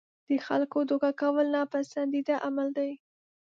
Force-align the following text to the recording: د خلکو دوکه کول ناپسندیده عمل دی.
د 0.29 0.31
خلکو 0.47 0.79
دوکه 0.89 1.09
کول 1.21 1.45
ناپسندیده 1.55 2.35
عمل 2.47 2.67
دی. 2.77 2.91